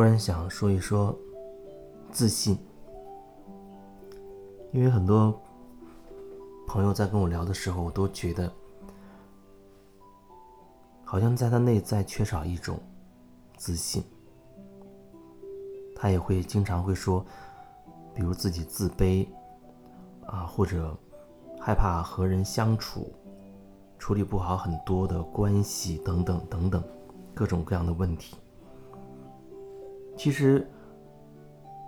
[0.00, 1.14] 突然想说一说
[2.10, 2.58] 自信，
[4.72, 5.38] 因为很多
[6.66, 8.50] 朋友在跟我聊的时候，我都觉得
[11.04, 12.80] 好像在他内在缺少一种
[13.58, 14.02] 自信。
[15.94, 17.22] 他也会经常会说，
[18.14, 19.28] 比如自己自卑
[20.24, 20.96] 啊，或者
[21.60, 23.12] 害怕和人相处，
[23.98, 26.82] 处理不好很多的关系等等等等
[27.34, 28.38] 各种各样的问题。
[30.22, 30.68] 其实，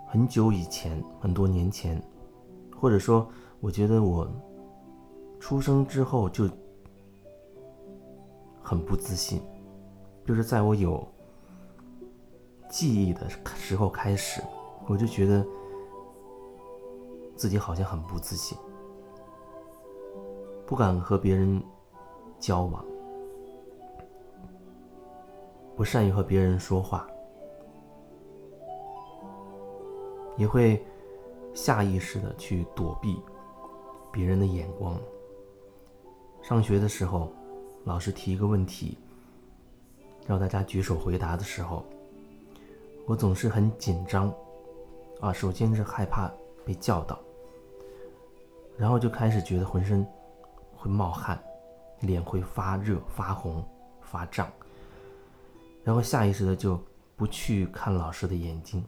[0.07, 2.01] 很久以前，很多年前，
[2.75, 3.29] 或者说，
[3.59, 4.27] 我觉得我
[5.39, 6.49] 出生之后就
[8.59, 9.39] 很不自信，
[10.25, 11.07] 就是在我有
[12.71, 14.41] 记忆的时候开始，
[14.87, 15.45] 我就觉得
[17.35, 18.57] 自己好像很不自信，
[20.65, 21.61] 不敢和别人
[22.39, 22.83] 交往，
[25.75, 27.07] 不善于和别人说话。
[30.37, 30.83] 也会
[31.53, 33.21] 下意识的去躲避
[34.11, 34.99] 别人的眼光。
[36.41, 37.31] 上学的时候，
[37.85, 38.97] 老师提一个问题，
[40.27, 41.85] 让大家举手回答的时候，
[43.05, 44.33] 我总是很紧张，
[45.21, 46.31] 啊，首先是害怕
[46.65, 47.19] 被叫到，
[48.77, 50.05] 然后就开始觉得浑身
[50.75, 51.41] 会冒汗，
[52.01, 53.63] 脸会发热、发红、
[54.01, 54.51] 发胀，
[55.83, 56.77] 然后下意识的就
[57.15, 58.83] 不去看老师的眼睛。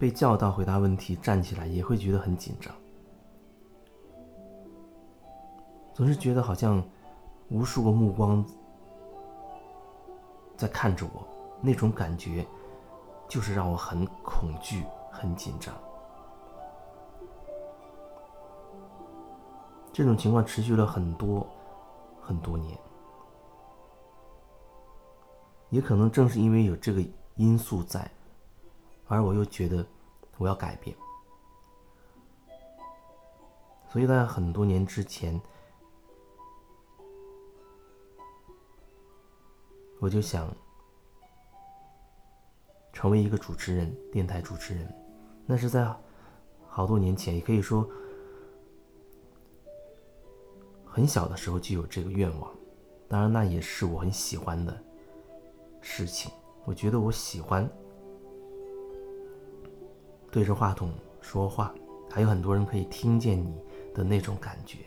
[0.00, 2.74] 被叫到回答问题，站起来也会觉得很紧张，
[5.92, 6.82] 总是觉得好像
[7.50, 8.42] 无数个目光
[10.56, 11.22] 在看着我，
[11.60, 12.46] 那种感觉
[13.28, 15.74] 就是让我很恐惧、很紧张。
[19.92, 21.46] 这种情况持续了很多
[22.22, 22.74] 很多年，
[25.68, 27.04] 也可能正是因为有这个
[27.36, 28.10] 因素在。
[29.10, 29.84] 而我又觉得
[30.38, 30.96] 我要改变，
[33.88, 35.38] 所以在很多年之前，
[39.98, 40.48] 我就想
[42.92, 44.88] 成为一个主持人，电台主持人。
[45.44, 45.92] 那是在
[46.68, 47.84] 好多年前，也可以说
[50.86, 52.48] 很小的时候就有这个愿望。
[53.08, 54.84] 当然，那也是我很喜欢的
[55.80, 56.30] 事情。
[56.64, 57.68] 我觉得我喜欢。
[60.30, 61.74] 对着话筒说话，
[62.10, 63.60] 还有很多人可以听见你
[63.94, 64.78] 的那种感觉。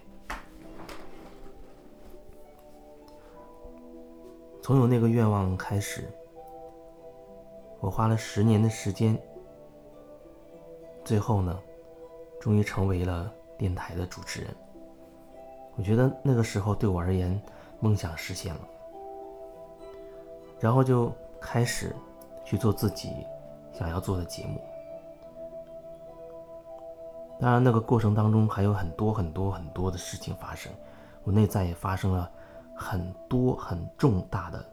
[4.62, 6.10] 从有那个愿望开始，
[7.82, 9.22] 我花了十年的时间，
[11.04, 11.60] 最后呢，
[12.40, 14.56] 终于成为了电台的主持人。
[15.76, 17.38] 我觉得那个时候对我而言，
[17.82, 18.62] 梦想实现了。
[20.62, 21.12] 然后就
[21.42, 21.94] 开始
[22.46, 23.10] 去做自己
[23.74, 24.62] 想要做的节目。
[27.40, 30.72] 当然，那个过程当中还有很多很多很多的事情发生，
[31.24, 32.32] 我内在也发生了
[32.76, 34.66] 很多很重大的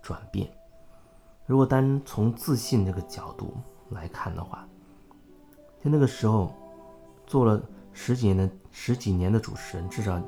[0.00, 0.48] 转变。
[1.46, 3.54] 如果单从自信这个角度
[3.90, 4.66] 来看的话，
[5.82, 6.54] 就那个时候
[7.26, 7.60] 做了
[7.92, 10.20] 十几年的十几年的主持人，至少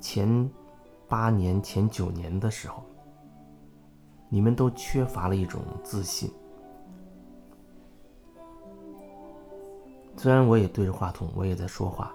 [0.00, 0.50] 前
[1.06, 2.82] 八年、前九年的时候，
[4.28, 6.32] 你们都缺乏了一种自信。
[10.16, 12.12] 虽然我也对着话筒，我也在说话。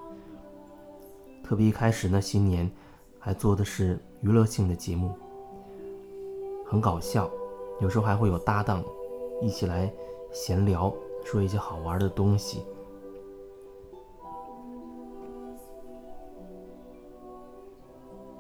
[1.44, 2.69] 特别一开始那些年，
[3.19, 5.13] 还做的是娱乐性的节目，
[6.66, 7.29] 很搞笑，
[7.79, 8.84] 有时候还会有搭档
[9.41, 9.91] 一起来
[10.31, 12.63] 闲聊，说一些好玩的东西。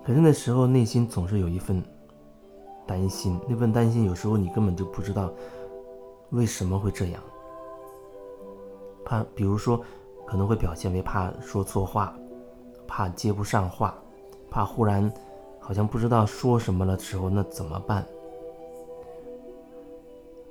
[0.03, 1.83] 可是那时候内心总是有一份
[2.87, 5.31] 担心，那份担心有时候你根本就不知道
[6.31, 7.21] 为什么会这样。
[9.11, 9.83] 怕，比如说，
[10.25, 12.15] 可能会表现为怕说错话，
[12.87, 13.93] 怕接不上话，
[14.49, 15.11] 怕忽然
[15.59, 18.07] 好像不知道说什么了时候，那怎么办？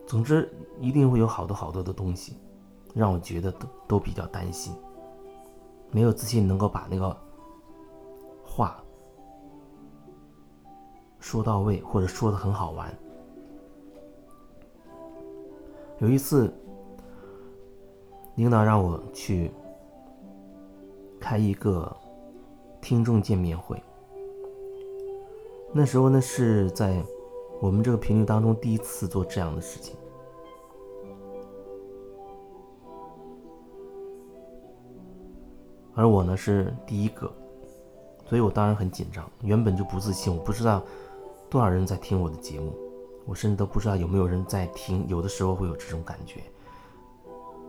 [0.06, 2.36] 总之，一定会有好多好多的东西，
[2.92, 4.74] 让我觉得都都比较担心，
[5.90, 7.16] 没有自信能够把那个
[8.44, 8.76] 话
[11.18, 12.94] 说到位，或者说的很好玩。
[16.00, 16.52] 有一次。
[18.40, 19.50] 领导让我去
[21.20, 21.94] 开一个
[22.80, 23.78] 听众见面会。
[25.74, 27.04] 那时候呢，是在
[27.60, 29.94] 我们这个频率当中第一次做这样的事情，
[35.94, 37.30] 而我呢是第一个，
[38.24, 39.30] 所以我当然很紧张。
[39.42, 40.82] 原本就不自信，我不知道
[41.50, 42.72] 多少人在听我的节目，
[43.26, 46.40] 我甚至都不知道有没有人在听，有的时候会有这种感觉。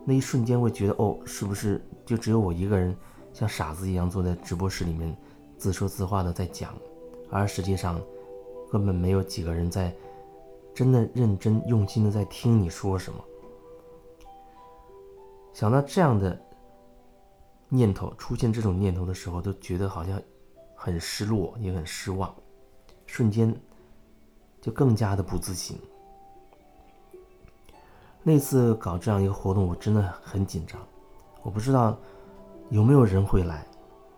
[0.04, 2.96] 那一瞬间会觉得，哦，是不是就只有我一个人
[3.32, 5.16] 像傻子一样坐在直播室里面
[5.56, 6.74] 自说自话的在讲，
[7.30, 8.00] 而实际上
[8.70, 9.94] 根本没有几个人在
[10.74, 13.24] 真的认真用心的在听你说什么。
[15.52, 16.40] 想到这样的
[17.68, 20.20] 念头出现这种念头的时候，都觉得好像
[20.74, 22.34] 很失落，也很失望，
[23.06, 23.54] 瞬间
[24.60, 25.78] 就更加的不自信。
[28.24, 30.80] 那次搞这样一个活动，我真的很紧张。
[31.42, 31.98] 我不知道
[32.70, 33.66] 有没有人会来，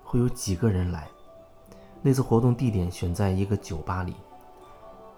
[0.02, 1.08] 会有几个人来。
[2.02, 4.14] 那次活动地点选在一个酒吧里，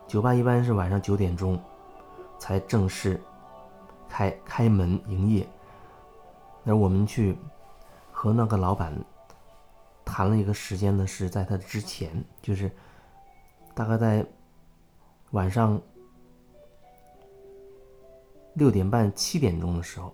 [0.06, 1.60] 酒吧一般是晚上九点钟
[2.38, 3.20] 才正式
[4.08, 5.44] 开开门营业。
[6.64, 7.36] 而我们去
[8.12, 8.96] 和那个老板
[10.04, 12.70] 谈了一个时间呢，是在他之前，就是
[13.74, 14.24] 大概在
[15.32, 15.82] 晚上。
[18.56, 20.12] 六点半、七点钟的时候，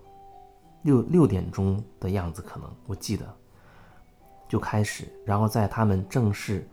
[0.82, 3.24] 六六点钟的样子，可能我记得
[4.48, 6.68] 就开始，然后在他们正式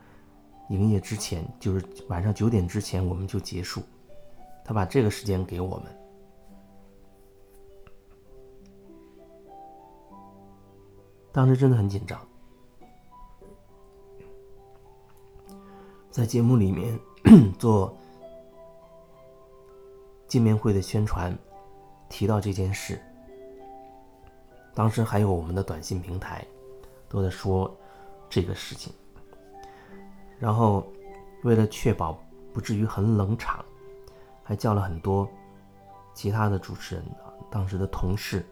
[0.70, 3.84] 营业之前，就是晚上九点之前，我们就结束。
[4.66, 5.86] 他把这个时间给我们，
[11.32, 12.20] 当时真的很紧张，
[16.10, 17.00] 在节目里面
[17.60, 17.96] 做
[20.28, 21.32] 见面会的宣传。
[22.10, 23.00] 提到这件事，
[24.74, 26.44] 当时还有我们的短信平台
[27.08, 27.74] 都在说
[28.28, 28.92] 这个事情。
[30.40, 30.86] 然后，
[31.44, 32.18] 为了确保
[32.54, 33.64] 不至于很冷场，
[34.44, 35.30] 还叫了很多
[36.14, 38.46] 其他的主持人啊，当时的同事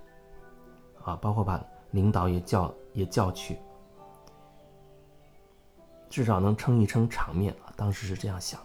[1.03, 1.61] 啊，包括把
[1.91, 3.57] 领导也叫也叫去，
[6.09, 7.73] 至少能撑一撑场面啊。
[7.75, 8.59] 当时是这样想。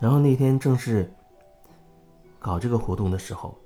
[0.00, 1.12] 然后那天正是。
[2.44, 3.56] 搞这个活动的时候，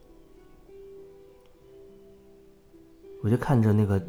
[3.24, 4.00] 我就看着那个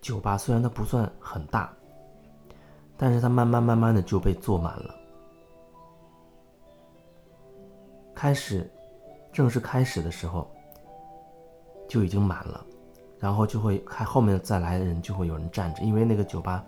[0.00, 1.74] 酒吧，虽然它不算很大，
[2.96, 4.94] 但是它慢慢慢慢的就被坐满了。
[8.14, 8.70] 开始
[9.32, 10.48] 正式开始的时候
[11.88, 12.64] 就已经满了，
[13.18, 16.64] 然后就会看后面再来的人就会有人站着，因为那个酒吧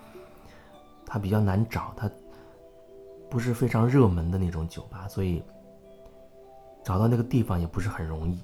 [1.06, 2.10] 它比较难找，它
[3.30, 5.40] 不是非常热门的那种酒吧，所以。
[6.88, 8.40] 找到那个地方也不是很容易。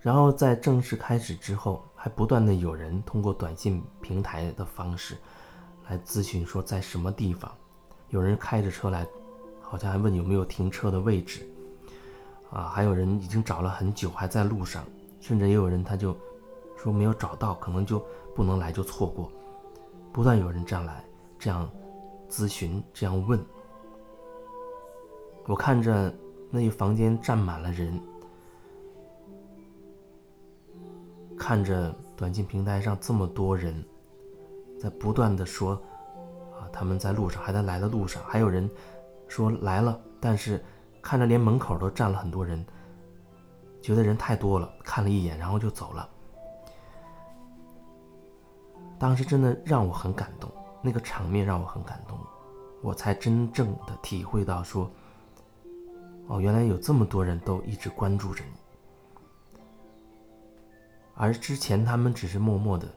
[0.00, 5.16] 然后在正式开始之后，还不断的有人通过短信平台的方式
[5.88, 7.48] 来咨询，说在什么地方。
[8.08, 9.06] 有人开着车来，
[9.62, 11.46] 好像还问有没有停车的位置。
[12.50, 14.82] 啊，还有人已经找了很久，还在路上，
[15.20, 16.16] 甚至也有人他就
[16.76, 18.04] 说没有找到，可能就
[18.34, 19.30] 不能来，就错过。
[20.12, 21.04] 不断有人这样来，
[21.38, 21.70] 这样
[22.28, 23.38] 咨询，这样问。
[25.46, 26.12] 我看着
[26.50, 28.00] 那一房间站满了人，
[31.38, 33.84] 看着短信平台上这么多人，
[34.80, 35.74] 在不断的说，
[36.58, 38.68] 啊，他们在路上，还在来的路上，还有人
[39.28, 40.60] 说来了，但是
[41.00, 42.66] 看着连门口都站了很多人，
[43.80, 46.08] 觉得人太多了，看了一眼，然后就走了。
[48.98, 50.50] 当时真的让我很感动，
[50.82, 52.18] 那个场面让我很感动，
[52.82, 54.90] 我才真正的体会到说。
[56.28, 59.60] 哦，原来有这么多人都一直关注着你，
[61.14, 62.88] 而之前他们只是默默的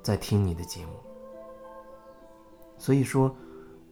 [0.00, 0.92] 在听你的节目。
[2.78, 3.34] 所以说，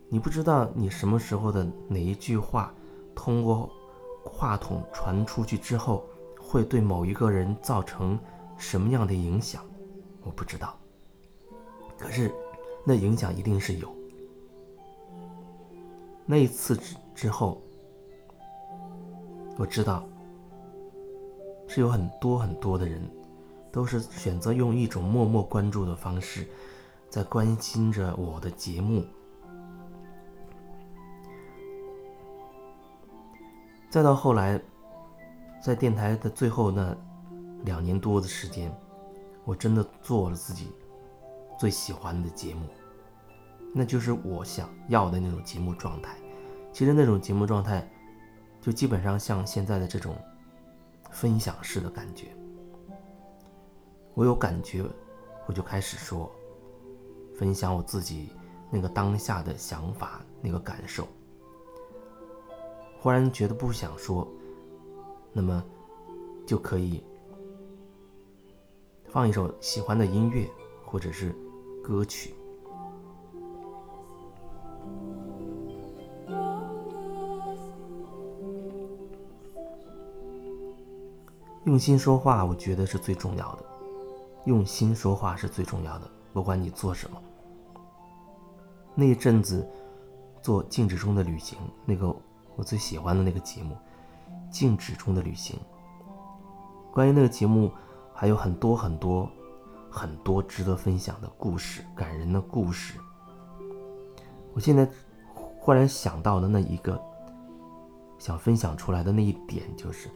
[0.08, 2.72] 你不知道你什么时候的哪一句话，
[3.14, 3.68] 通过
[4.24, 6.04] 话筒传出去之后，
[6.38, 8.18] 会对某一个人造成
[8.56, 9.64] 什么样的影响，
[10.22, 10.78] 我不知道。
[11.98, 12.32] 可是，
[12.84, 14.01] 那影响一定是有。
[16.24, 17.60] 那一次之之后，
[19.58, 20.04] 我知道
[21.68, 23.02] 是有很多很多的人，
[23.70, 26.46] 都是选择用一种默默关注的方式，
[27.10, 29.04] 在关心着我的节目。
[33.90, 34.58] 再到后来，
[35.62, 36.96] 在电台的最后那
[37.64, 38.74] 两年多的时间，
[39.44, 40.68] 我真的做了自己
[41.58, 42.66] 最喜欢的节目。
[43.72, 46.16] 那就是我想要的那种节目状态。
[46.72, 47.86] 其实那种节目状态，
[48.60, 50.16] 就基本上像现在的这种
[51.10, 52.28] 分享式的感觉。
[54.14, 54.84] 我有感觉，
[55.46, 56.30] 我就开始说，
[57.34, 58.30] 分享我自己
[58.70, 61.06] 那个当下的想法、那个感受。
[62.98, 64.26] 忽然觉得不想说，
[65.32, 65.62] 那么
[66.46, 67.02] 就可以
[69.08, 70.48] 放一首喜欢的音乐
[70.84, 71.34] 或者是
[71.82, 72.34] 歌曲。
[81.72, 83.64] 用心说话，我觉得是最重要的。
[84.44, 87.18] 用心说话是最重要的，不管你做什么。
[88.94, 89.66] 那一阵子
[90.42, 92.14] 做《静止中的旅行》，那个
[92.56, 93.74] 我最喜欢的那个节目，
[94.50, 95.56] 《静止中的旅行》。
[96.92, 97.72] 关于那个节目，
[98.12, 99.26] 还有很多很多
[99.90, 102.98] 很多值得分享的故事，感人的故事。
[104.52, 104.86] 我现在
[105.32, 107.02] 忽然想到的那一个
[108.18, 110.10] 想分享出来的那一点，就是，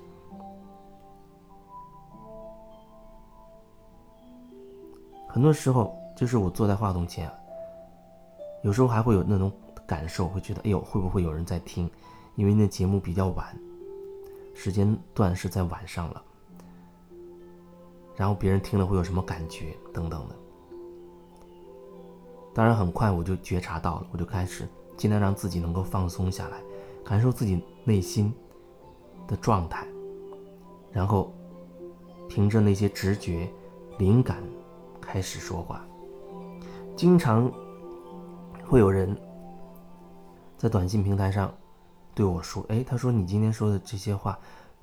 [5.29, 7.31] 很多时候就是我坐在话筒前，
[8.63, 9.53] 有时候还会有那种
[9.87, 11.91] 感受，会觉得，哎呦，会不会有人在听？
[12.35, 13.47] 因为那节目比较晚，
[14.55, 16.23] 时间段是在晚上了，
[18.15, 20.37] 然后别人听了会有什么感觉等等的。
[22.55, 24.67] 当然，很快我就觉察到了，我就开始
[24.97, 26.59] 尽量让自己能够放松下来，
[27.05, 28.33] 感受自己内心
[29.29, 29.87] 的状态，
[30.91, 31.33] 然后
[32.29, 33.49] 凭着那些直觉、
[33.99, 34.43] 灵感
[35.07, 35.87] 开始说话。
[36.97, 37.51] 经常
[38.65, 39.17] 会有人
[40.57, 41.55] 在短信平台上
[42.15, 44.37] 对我说：“哎，他说你今天说的这些话，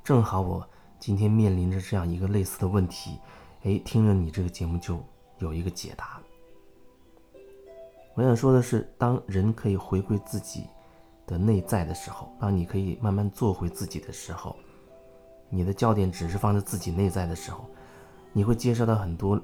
[0.03, 0.65] 正好我
[0.97, 3.19] 今天面临着这样一个类似的问题，
[3.63, 5.03] 哎，听了你这个节目就
[5.39, 6.21] 有一个解答。”
[8.15, 10.67] 我想说的是，当人可以回归自己
[11.25, 14.55] 的内在的时候，当你可以慢慢做回自己的时候，
[15.49, 17.65] 你的焦点只是放在自己内在的时候，
[18.31, 19.41] 你会接收到很多，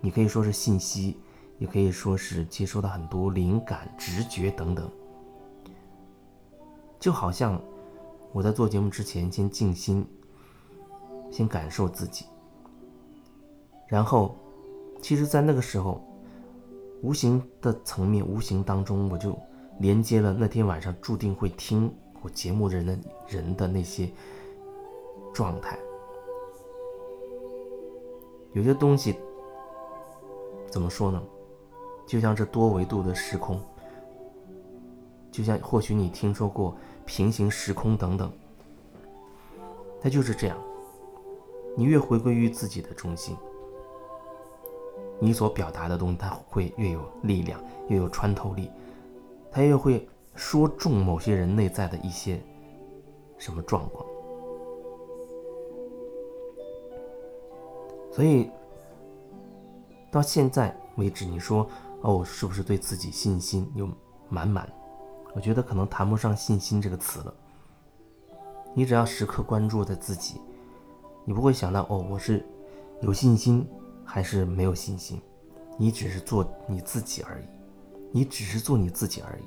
[0.00, 1.16] 你可以说是信息，
[1.58, 4.90] 也可以说是接收到很多灵感、直觉等等。
[6.98, 7.60] 就好像
[8.32, 10.06] 我在做节目之前，先静心，
[11.30, 12.26] 先感受自己，
[13.86, 14.36] 然后，
[15.00, 16.02] 其实，在那个时候。
[17.00, 19.38] 无形的层面，无形当中，我就
[19.78, 21.88] 连接了那天晚上注定会听
[22.22, 24.10] 我节目的人的人的那些
[25.32, 25.78] 状态。
[28.52, 29.14] 有些东西
[30.70, 31.22] 怎么说呢？
[32.06, 33.60] 就像这多维度的时空，
[35.30, 38.32] 就像或许你听说过平行时空等等，
[40.00, 40.56] 它就是这样。
[41.76, 43.36] 你越回归于自己的中心。
[45.20, 48.70] 你所表达的东西，它会越有力量，越有穿透力，
[49.50, 52.40] 它越会说中某些人内在的一些
[53.36, 54.06] 什么状况。
[58.10, 58.50] 所以
[60.10, 61.68] 到现在为止，你说
[62.02, 63.88] 哦，是不是对自己信心有
[64.28, 64.68] 满满？
[65.34, 67.34] 我觉得可能谈不上信心这个词了。
[68.74, 70.40] 你只要时刻关注在自己，
[71.24, 72.46] 你不会想到哦，我是
[73.00, 73.66] 有信心。
[74.10, 75.20] 还是没有信心，
[75.76, 77.44] 你只是做你自己而已，
[78.10, 79.42] 你只是做你自己而已，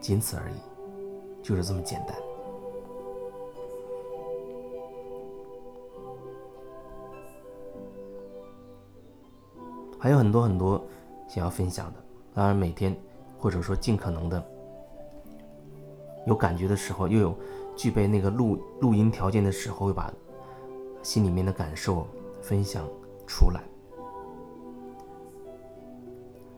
[0.00, 0.54] 仅此而已，
[1.42, 2.16] 就是这么简单。
[10.04, 10.84] 还有很多很多
[11.26, 12.94] 想要分享的，当然每天
[13.38, 14.44] 或者说尽可能的
[16.26, 17.34] 有感觉的时候，又有
[17.74, 20.12] 具备那个录录音条件的时候，会把
[21.02, 22.06] 心里面的感受
[22.42, 22.86] 分享。
[23.26, 23.62] 出来。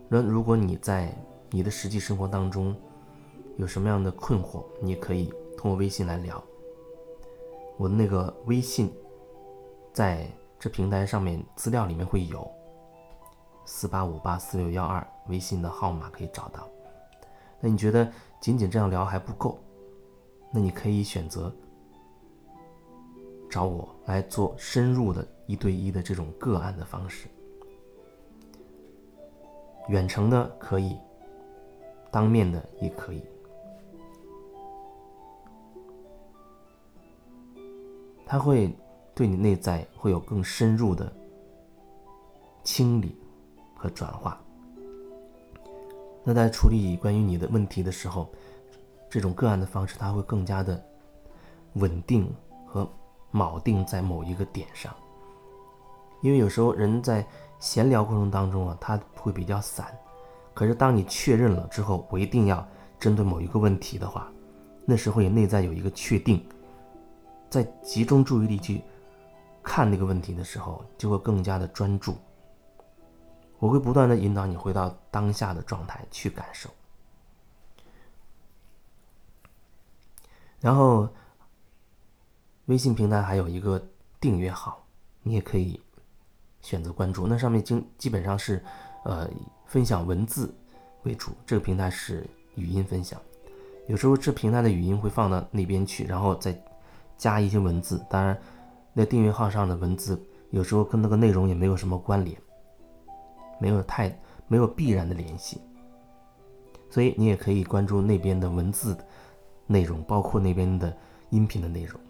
[0.08, 1.16] 那如果你在
[1.48, 2.74] 你的实际生活当中
[3.56, 6.42] 有什么样的困惑，你可以通过微信来聊。
[7.76, 8.92] 我的那个微信
[9.92, 12.50] 在这平台上面资料里面会有
[13.66, 16.66] 四八五八四六幺二微信的号码可以找到。
[17.60, 19.58] 那你觉得仅仅这样聊还不够？
[20.50, 21.54] 那你可以选择
[23.50, 25.26] 找我来做深入的。
[25.48, 27.28] 一对一的这种个案的方式，
[29.88, 30.98] 远程的可以，
[32.10, 33.22] 当面的也可以。
[38.26, 38.76] 它会
[39.14, 41.12] 对你内在会有更深入的
[42.64, 43.16] 清理
[43.76, 44.40] 和转化。
[46.24, 48.28] 那在处理关于你的问题的时候，
[49.08, 50.82] 这种个案的方式，它会更加的
[51.74, 52.28] 稳定
[52.66, 52.88] 和
[53.32, 54.92] 铆定在某一个点上。
[56.22, 57.24] 因为有时候人在
[57.60, 59.86] 闲聊过程当中啊，他会比较散。
[60.52, 62.66] 可是当你确认了之后，我一定要
[62.98, 64.28] 针对某一个问题的话，
[64.84, 66.44] 那时候你内在有一个确定，
[67.48, 68.82] 在集中注意力去
[69.62, 72.16] 看那个问题的时候，就会更加的专注。
[73.58, 76.70] 我会不断的引导你回到当下的状态去感受。
[80.60, 81.08] 然后，
[82.66, 83.80] 微信平台还有一个
[84.20, 84.84] 订阅号，
[85.22, 85.80] 你也可以。
[86.62, 88.60] 选择关注，那上面经基本上是，
[89.04, 89.30] 呃，
[89.66, 90.52] 分享文字
[91.04, 91.30] 为主。
[91.46, 93.20] 这个平台是语音分享，
[93.86, 96.60] 有时候这平台的语音会放到那边去，然后再
[97.16, 98.04] 加一些文字。
[98.10, 98.36] 当然，
[98.92, 100.20] 那订阅号上的文字
[100.50, 102.36] 有时候跟那个内容也没有什么关联，
[103.58, 104.16] 没有太
[104.48, 105.60] 没有必然的联系。
[106.90, 108.96] 所以你也可以关注那边的文字
[109.66, 110.96] 内容，包括那边的
[111.30, 112.00] 音频的内容。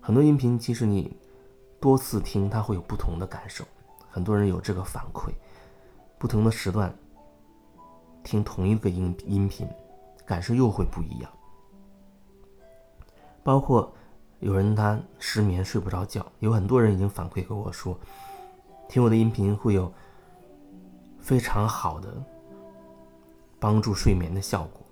[0.00, 1.16] 很多音频其实你
[1.80, 3.64] 多次听，它会有不同的感受。
[4.10, 5.30] 很多人有这个反馈，
[6.18, 6.94] 不同的时段
[8.22, 9.66] 听同一个音音频，
[10.24, 11.30] 感受又会不一样。
[13.42, 13.92] 包括
[14.40, 17.98] 有人他失眠睡不着觉，有很多人已经反馈给我说，
[18.88, 19.92] 听我的音频会有
[21.28, 22.08] 非常好的。
[23.60, 24.86] 帮助睡眠的效果，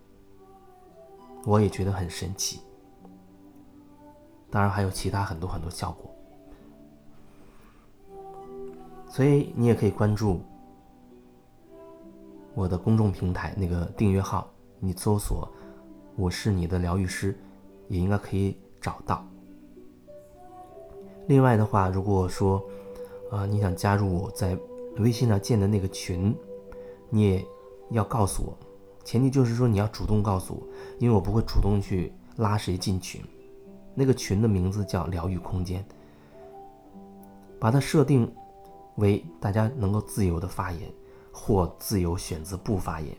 [1.44, 2.60] 我也觉得很神奇。
[4.50, 6.10] 当然还有其他很多很多效果，
[9.08, 10.40] 所以你也可以关注
[12.56, 14.50] 我的公众平台那个订阅号，
[14.80, 15.48] 你搜索
[16.18, 17.38] “我是你的疗愈师”，
[17.86, 19.24] 也应该可以找到。
[21.28, 22.60] 另外的话，如果说
[23.30, 24.58] 啊你想加入我在
[24.98, 26.36] 微信上建的那个群，
[27.10, 27.46] 你也。
[27.90, 28.58] 要告诉我，
[29.04, 30.66] 前提就是说你要主动告诉我，
[30.98, 33.22] 因为我不会主动去拉谁进群。
[33.94, 35.86] 那个群的名字叫疗愈空间，
[37.60, 38.28] 把它设定
[38.96, 40.92] 为大家能够自由的发言，
[41.32, 43.16] 或自由选择不发言。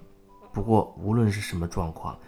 [0.51, 2.19] 不过无论是什么状况，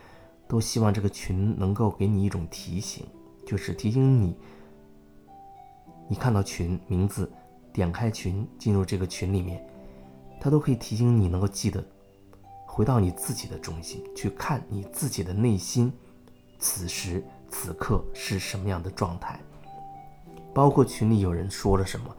[0.48, 3.06] 都希望这个群能够给你一种提醒，
[3.46, 4.34] 就是提醒你，
[6.08, 7.30] 你看到群名字，
[7.74, 9.66] 点开群进入这个群里面，
[10.40, 11.84] 它都可以提醒你能够记得。
[12.66, 15.92] 回到你自己的中心，去看你自己的内心，
[16.60, 19.40] 此时此刻是什么样的状态。
[20.54, 22.16] 包括群里有人说了什么，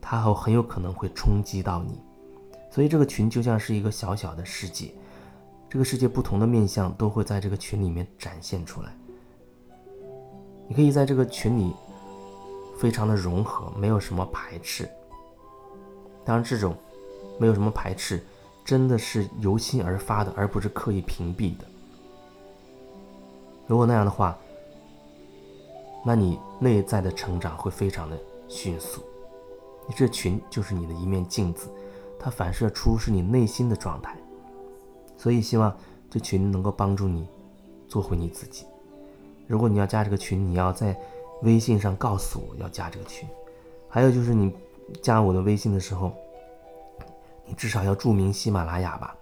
[0.00, 2.00] 他很很有可能会冲击到你。
[2.70, 4.92] 所以这个群就像是一个小小的世界，
[5.68, 8.92] 这个世界不同的面相都会在这个群里面展现出来。
[10.68, 11.72] 你可以在这个群里
[12.78, 14.88] 非常的融合，没有什么排斥。
[16.24, 16.74] 当然，这种
[17.38, 18.22] 没有什么排斥。
[18.64, 21.64] 真的是由心而发的，而不是刻意屏蔽的。
[23.66, 24.36] 如果那样的话，
[26.04, 29.00] 那你内在的成长会非常的迅速。
[29.86, 31.70] 你这群就是你的一面镜子，
[32.18, 34.14] 它反射出是你内心的状态。
[35.16, 35.74] 所以希望
[36.10, 37.26] 这群能够帮助你
[37.88, 38.66] 做回你自己。
[39.46, 40.94] 如果你要加这个群，你要在
[41.42, 43.28] 微信上告诉我要加这个群。
[43.88, 44.52] 还有就是你
[45.02, 46.12] 加我的微信的时候。
[47.50, 49.16] 你至少要注明喜马拉雅吧，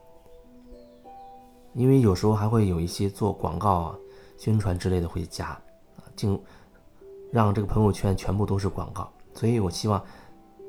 [1.74, 3.98] 因为有时候还会有一些做广告啊、
[4.36, 6.36] 宣传之类的会加，啊，进
[7.30, 10.04] 让这个朋友圈全部都是广告，所以我希望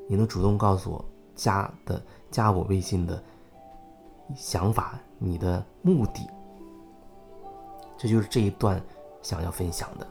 [0.06, 3.20] 你能主动告诉我加的加我微信的
[4.36, 6.30] 想法，你的目的，
[7.98, 8.80] 这就是这一段
[9.20, 10.06] 想要分享的。